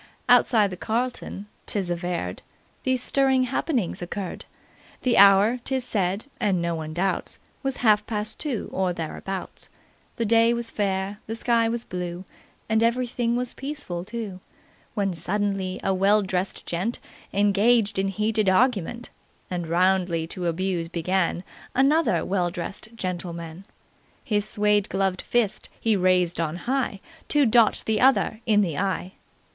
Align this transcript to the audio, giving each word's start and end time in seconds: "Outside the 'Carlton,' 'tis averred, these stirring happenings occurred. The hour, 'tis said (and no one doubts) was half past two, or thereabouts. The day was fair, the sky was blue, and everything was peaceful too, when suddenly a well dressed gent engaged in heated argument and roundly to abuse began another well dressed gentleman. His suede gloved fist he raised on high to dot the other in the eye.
"Outside 0.27 0.71
the 0.71 0.77
'Carlton,' 0.77 1.45
'tis 1.67 1.91
averred, 1.91 2.41
these 2.81 3.03
stirring 3.03 3.43
happenings 3.43 4.01
occurred. 4.01 4.45
The 5.03 5.15
hour, 5.19 5.59
'tis 5.63 5.83
said 5.83 6.25
(and 6.39 6.59
no 6.59 6.73
one 6.73 6.91
doubts) 6.91 7.37
was 7.61 7.77
half 7.85 8.07
past 8.07 8.39
two, 8.39 8.67
or 8.73 8.93
thereabouts. 8.93 9.69
The 10.15 10.25
day 10.25 10.55
was 10.55 10.71
fair, 10.71 11.19
the 11.27 11.35
sky 11.35 11.69
was 11.69 11.83
blue, 11.83 12.25
and 12.67 12.81
everything 12.81 13.35
was 13.35 13.53
peaceful 13.53 14.03
too, 14.03 14.39
when 14.95 15.13
suddenly 15.13 15.79
a 15.83 15.93
well 15.93 16.23
dressed 16.23 16.65
gent 16.65 16.97
engaged 17.31 17.99
in 17.99 18.07
heated 18.07 18.49
argument 18.49 19.11
and 19.51 19.67
roundly 19.67 20.25
to 20.29 20.47
abuse 20.47 20.87
began 20.87 21.43
another 21.75 22.25
well 22.25 22.49
dressed 22.49 22.89
gentleman. 22.95 23.65
His 24.23 24.49
suede 24.49 24.89
gloved 24.89 25.21
fist 25.21 25.69
he 25.79 25.95
raised 25.95 26.41
on 26.41 26.55
high 26.65 27.01
to 27.29 27.45
dot 27.45 27.83
the 27.85 28.01
other 28.01 28.41
in 28.47 28.61
the 28.61 28.79
eye. 28.79 29.11